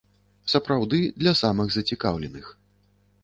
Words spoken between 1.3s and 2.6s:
самых зацікаўленых.